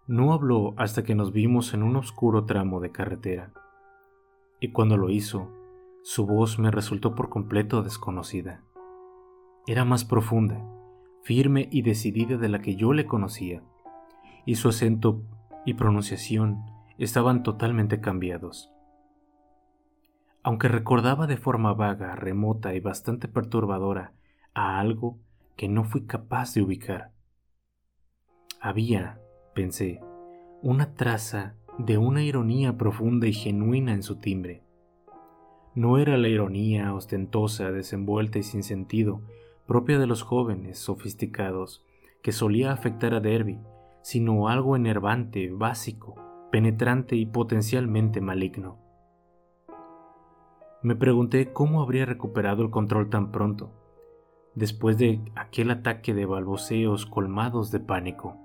No 0.06 0.32
habló 0.32 0.74
hasta 0.76 1.02
que 1.02 1.14
nos 1.14 1.32
vimos 1.32 1.74
en 1.74 1.82
un 1.82 1.96
oscuro 1.96 2.44
tramo 2.44 2.80
de 2.80 2.92
carretera, 2.92 3.52
y 4.60 4.72
cuando 4.72 4.96
lo 4.96 5.10
hizo, 5.10 5.50
su 6.02 6.26
voz 6.26 6.58
me 6.58 6.70
resultó 6.70 7.14
por 7.14 7.28
completo 7.28 7.82
desconocida. 7.82 8.62
Era 9.66 9.84
más 9.84 10.04
profunda, 10.04 10.62
firme 11.22 11.68
y 11.70 11.82
decidida 11.82 12.36
de 12.36 12.48
la 12.48 12.60
que 12.60 12.76
yo 12.76 12.92
le 12.92 13.06
conocía, 13.06 13.62
y 14.48 14.54
su 14.54 14.70
acento 14.70 15.20
y 15.66 15.74
pronunciación 15.74 16.64
estaban 16.96 17.42
totalmente 17.42 18.00
cambiados. 18.00 18.72
Aunque 20.42 20.68
recordaba 20.68 21.26
de 21.26 21.36
forma 21.36 21.74
vaga, 21.74 22.16
remota 22.16 22.74
y 22.74 22.80
bastante 22.80 23.28
perturbadora 23.28 24.14
a 24.54 24.80
algo 24.80 25.18
que 25.54 25.68
no 25.68 25.84
fui 25.84 26.06
capaz 26.06 26.54
de 26.54 26.62
ubicar. 26.62 27.12
Había, 28.58 29.20
pensé, 29.54 30.00
una 30.62 30.94
traza 30.94 31.54
de 31.76 31.98
una 31.98 32.22
ironía 32.22 32.78
profunda 32.78 33.26
y 33.26 33.34
genuina 33.34 33.92
en 33.92 34.02
su 34.02 34.16
timbre. 34.16 34.62
No 35.74 35.98
era 35.98 36.16
la 36.16 36.28
ironía 36.28 36.94
ostentosa, 36.94 37.70
desenvuelta 37.70 38.38
y 38.38 38.44
sin 38.44 38.62
sentido, 38.62 39.20
propia 39.66 39.98
de 39.98 40.06
los 40.06 40.22
jóvenes 40.22 40.78
sofisticados, 40.78 41.84
que 42.22 42.32
solía 42.32 42.72
afectar 42.72 43.12
a 43.12 43.20
Derby, 43.20 43.60
sino 44.02 44.48
algo 44.48 44.76
enervante, 44.76 45.50
básico, 45.50 46.14
penetrante 46.50 47.16
y 47.16 47.26
potencialmente 47.26 48.20
maligno. 48.20 48.78
Me 50.82 50.94
pregunté 50.94 51.52
cómo 51.52 51.82
habría 51.82 52.06
recuperado 52.06 52.62
el 52.62 52.70
control 52.70 53.10
tan 53.10 53.32
pronto, 53.32 53.72
después 54.54 54.96
de 54.96 55.20
aquel 55.34 55.70
ataque 55.70 56.14
de 56.14 56.24
balbuceos 56.24 57.04
colmados 57.04 57.70
de 57.70 57.80
pánico. 57.80 58.36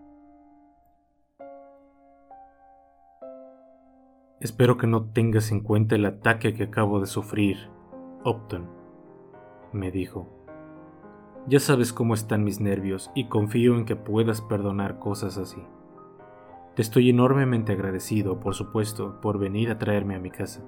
Espero 4.39 4.77
que 4.77 4.87
no 4.87 5.05
tengas 5.11 5.51
en 5.51 5.61
cuenta 5.61 5.95
el 5.95 6.05
ataque 6.05 6.53
que 6.53 6.63
acabo 6.63 6.99
de 6.99 7.05
sufrir, 7.05 7.69
Upton, 8.25 8.67
me 9.71 9.91
dijo. 9.91 10.32
Ya 11.45 11.59
sabes 11.59 11.91
cómo 11.91 12.13
están 12.13 12.45
mis 12.45 12.61
nervios 12.61 13.11
y 13.15 13.25
confío 13.25 13.75
en 13.75 13.83
que 13.83 13.97
puedas 13.97 14.41
perdonar 14.41 14.99
cosas 14.99 15.37
así. 15.37 15.61
Te 16.73 16.81
estoy 16.81 17.09
enormemente 17.09 17.73
agradecido, 17.73 18.39
por 18.39 18.55
supuesto, 18.55 19.19
por 19.19 19.37
venir 19.37 19.69
a 19.69 19.77
traerme 19.77 20.15
a 20.15 20.19
mi 20.19 20.31
casa. 20.31 20.61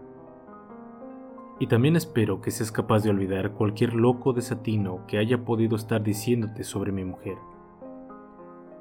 Y 1.59 1.67
también 1.67 1.95
espero 1.95 2.41
que 2.41 2.51
seas 2.51 2.73
capaz 2.73 3.03
de 3.03 3.09
olvidar 3.09 3.53
cualquier 3.53 3.93
loco 3.93 4.33
desatino 4.33 5.07
que 5.07 5.17
haya 5.17 5.45
podido 5.45 5.77
estar 5.77 6.03
diciéndote 6.03 6.65
sobre 6.65 6.91
mi 6.91 7.05
mujer. 7.05 7.37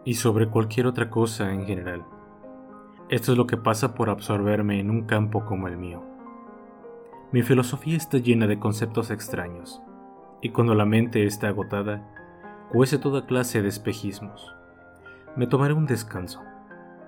Y 0.04 0.14
sobre 0.14 0.48
cualquier 0.48 0.88
otra 0.88 1.10
cosa 1.10 1.52
en 1.52 1.64
general. 1.64 2.04
Esto 3.08 3.30
es 3.30 3.38
lo 3.38 3.46
que 3.46 3.56
pasa 3.56 3.94
por 3.94 4.10
absorberme 4.10 4.80
en 4.80 4.90
un 4.90 5.04
campo 5.04 5.44
como 5.44 5.68
el 5.68 5.76
mío. 5.76 6.02
Mi 7.30 7.42
filosofía 7.42 7.96
está 7.96 8.18
llena 8.18 8.48
de 8.48 8.58
conceptos 8.58 9.12
extraños, 9.12 9.80
y 10.44 10.50
cuando 10.50 10.76
la 10.76 10.84
mente 10.84 11.26
está 11.26 11.48
agotada, 11.48 12.06
cuece 12.70 12.98
toda 12.98 13.26
clase 13.26 13.62
de 13.62 13.68
espejismos. 13.68 14.54
Me 15.34 15.48
tomaré 15.48 15.74
un 15.74 15.86
descanso. 15.86 16.40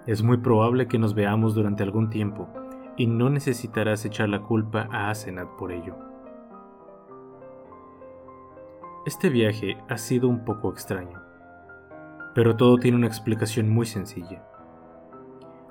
Es 0.09 0.25
muy 0.25 0.39
probable 0.39 0.89
que 0.89 0.99
nos 0.99 1.15
veamos 1.15 1.55
durante 1.55 1.85
algún 1.85 2.11
tiempo, 2.11 2.49
y 2.97 3.07
no 3.07 3.31
necesitarás 3.31 4.05
echar 4.05 4.29
la 4.29 4.43
culpa 4.43 4.89
a 4.91 5.11
Asenat 5.11 5.47
por 5.57 5.71
ello. 5.71 5.95
Este 9.07 9.29
viaje 9.29 9.77
ha 9.89 9.99
sido 9.99 10.29
un 10.29 10.45
poco 10.45 10.73
extraño, 10.73 11.23
pero 12.35 12.57
todo 12.57 12.79
tiene 12.79 12.97
una 12.97 13.07
explicación 13.07 13.69
muy 13.69 13.87
sencilla 13.87 14.43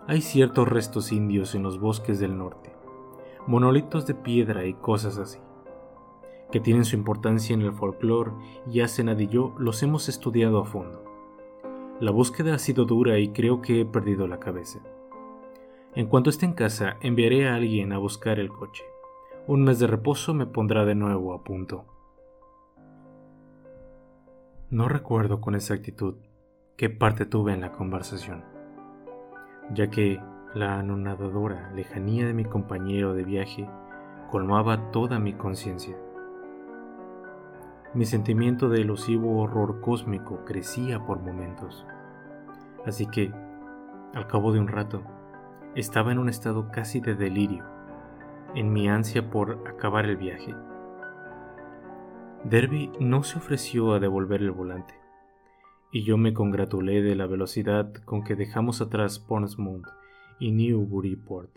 hay 0.07 0.21
ciertos 0.21 0.67
restos 0.67 1.11
indios 1.11 1.55
en 1.55 1.63
los 1.63 1.79
bosques 1.79 2.19
del 2.19 2.37
norte, 2.37 2.75
monolitos 3.47 4.05
de 4.05 4.13
piedra 4.13 4.65
y 4.65 4.75
cosas 4.75 5.17
así, 5.17 5.39
que 6.51 6.59
tienen 6.59 6.85
su 6.85 6.95
importancia 6.95 7.53
en 7.53 7.61
el 7.61 7.73
folclore 7.73 8.31
y 8.71 8.81
Asenad 8.81 9.19
y 9.19 9.27
yo 9.27 9.53
los 9.57 9.83
hemos 9.83 10.09
estudiado 10.09 10.59
a 10.59 10.65
fondo. 10.65 11.03
La 11.99 12.11
búsqueda 12.11 12.55
ha 12.55 12.59
sido 12.59 12.85
dura 12.85 13.19
y 13.19 13.29
creo 13.29 13.61
que 13.61 13.81
he 13.81 13.85
perdido 13.85 14.27
la 14.27 14.39
cabeza. 14.39 14.79
En 15.95 16.07
cuanto 16.07 16.29
esté 16.29 16.45
en 16.45 16.53
casa, 16.53 16.97
enviaré 17.01 17.47
a 17.47 17.55
alguien 17.55 17.93
a 17.93 17.97
buscar 17.97 18.39
el 18.39 18.49
coche. 18.49 18.83
Un 19.47 19.63
mes 19.63 19.79
de 19.79 19.87
reposo 19.87 20.33
me 20.33 20.45
pondrá 20.45 20.85
de 20.85 20.95
nuevo 20.95 21.33
a 21.33 21.43
punto. 21.43 21.85
No 24.69 24.89
recuerdo 24.89 25.39
con 25.39 25.55
exactitud 25.55 26.15
qué 26.75 26.89
parte 26.89 27.25
tuve 27.25 27.53
en 27.53 27.61
la 27.61 27.71
conversación 27.71 28.55
ya 29.73 29.89
que 29.89 30.21
la 30.53 30.79
anonadadora 30.79 31.71
lejanía 31.73 32.27
de 32.27 32.33
mi 32.33 32.45
compañero 32.45 33.13
de 33.13 33.23
viaje 33.23 33.67
colmaba 34.31 34.91
toda 34.91 35.19
mi 35.19 35.33
conciencia. 35.33 35.97
Mi 37.95 38.05
sentimiento 38.05 38.67
de 38.67 38.81
elusivo 38.81 39.41
horror 39.41 39.79
cósmico 39.79 40.43
crecía 40.43 41.05
por 41.05 41.21
momentos, 41.21 41.85
así 42.85 43.07
que, 43.07 43.31
al 44.13 44.27
cabo 44.27 44.51
de 44.51 44.59
un 44.59 44.67
rato, 44.67 45.01
estaba 45.75 46.11
en 46.11 46.19
un 46.19 46.27
estado 46.27 46.69
casi 46.71 46.99
de 46.99 47.15
delirio, 47.15 47.63
en 48.53 48.73
mi 48.73 48.89
ansia 48.89 49.29
por 49.29 49.65
acabar 49.65 50.05
el 50.05 50.17
viaje. 50.17 50.53
Derby 52.43 52.91
no 52.99 53.23
se 53.23 53.37
ofreció 53.37 53.93
a 53.93 53.99
devolver 54.01 54.41
el 54.41 54.51
volante 54.51 54.93
y 55.93 56.03
yo 56.03 56.17
me 56.17 56.33
congratulé 56.33 57.01
de 57.01 57.15
la 57.15 57.27
velocidad 57.27 57.93
con 58.03 58.25
que 58.25 58.35
dejamos 58.35 58.81
atrás 58.81 59.19
Portsmouth 59.19 59.87
y 60.37 60.51
Newburyport. 60.51 61.49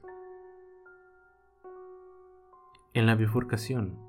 En 2.94 3.06
la 3.06 3.16
bifurcación, 3.16 4.07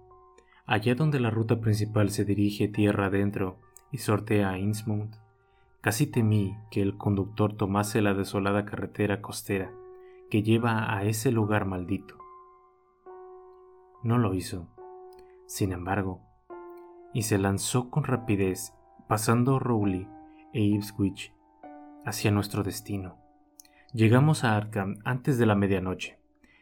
allá 0.70 0.94
donde 0.94 1.20
la 1.20 1.32
ruta 1.32 1.60
principal 1.60 2.12
se 2.12 2.26
dirige 2.26 2.68
tierra 2.68 3.08
adentro 3.08 3.58
y 3.92 3.98
sortea 3.98 4.52
a 4.52 4.60
Innsmouth, 4.60 5.16
casi 5.82 6.06
temí 6.06 6.56
que 6.70 6.84
el 6.84 6.96
conductor 6.96 7.58
tomase 7.58 8.04
la 8.04 8.14
desolada 8.14 8.66
carretera 8.66 9.20
costera 9.20 9.72
que 10.30 10.44
lleva 10.44 10.96
a 10.96 11.04
ese 11.06 11.32
lugar 11.32 11.66
maldito. 11.66 12.20
No 14.04 14.20
lo 14.20 14.36
hizo, 14.36 14.68
sin 15.48 15.72
embargo, 15.72 16.22
y 17.16 17.24
se 17.24 17.40
lanzó 17.40 17.90
con 17.90 18.04
rapidez, 18.04 18.76
pasando 19.08 19.58
Rowley 19.58 20.08
e 20.54 20.62
Ipswich 20.62 21.34
hacia 22.06 22.30
nuestro 22.30 22.62
destino. 22.62 23.18
Llegamos 23.92 24.44
a 24.44 24.56
Arkham 24.56 25.00
antes 25.04 25.40
de 25.40 25.48
la 25.48 25.56
medianoche 25.56 26.19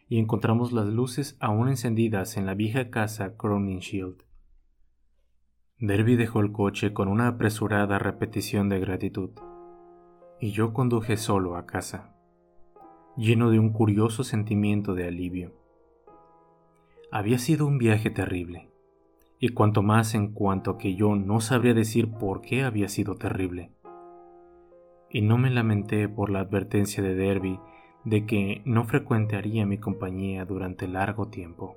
y 0.07 0.19
encontramos 0.19 0.71
las 0.71 0.87
luces 0.87 1.37
aún 1.39 1.69
encendidas 1.69 2.37
en 2.37 2.45
la 2.45 2.53
vieja 2.53 2.89
casa 2.89 3.35
Crowningshield. 3.37 4.23
Derby 5.79 6.15
dejó 6.15 6.39
el 6.39 6.51
coche 6.51 6.93
con 6.93 7.07
una 7.07 7.27
apresurada 7.27 7.99
repetición 7.99 8.69
de 8.69 8.79
gratitud, 8.79 9.31
y 10.39 10.51
yo 10.51 10.73
conduje 10.73 11.17
solo 11.17 11.55
a 11.55 11.65
casa, 11.65 12.15
lleno 13.15 13.49
de 13.51 13.59
un 13.59 13.71
curioso 13.71 14.23
sentimiento 14.23 14.95
de 14.95 15.07
alivio. 15.07 15.53
Había 17.11 17.37
sido 17.37 17.67
un 17.67 17.77
viaje 17.77 18.09
terrible, 18.09 18.71
y 19.39 19.49
cuanto 19.49 19.83
más 19.83 20.15
en 20.15 20.33
cuanto 20.33 20.77
que 20.77 20.95
yo 20.95 21.15
no 21.15 21.41
sabría 21.41 21.73
decir 21.73 22.11
por 22.11 22.41
qué 22.41 22.63
había 22.63 22.89
sido 22.89 23.15
terrible 23.15 23.71
y 25.09 25.21
no 25.21 25.37
me 25.37 25.49
lamenté 25.49 26.09
por 26.09 26.29
la 26.29 26.41
advertencia 26.41 27.01
de 27.01 27.15
Derby 27.15 27.59
de 28.07 28.25
que 28.25 28.61
no 28.63 28.85
frecuentaría 28.85 29.65
mi 29.65 29.79
compañía 29.79 30.45
durante 30.45 30.87
largo 30.87 31.27
tiempo. 31.27 31.75